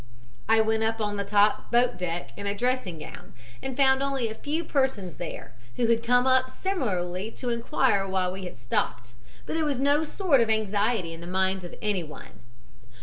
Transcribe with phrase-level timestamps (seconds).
[0.49, 4.29] "I went up on the top (boat) deck in a dressing gown, and found only
[4.29, 9.13] a few persons there, who had come up similarly to inquire why we had stopped,
[9.45, 12.39] but there was no sort of anxiety in the minds of anyone.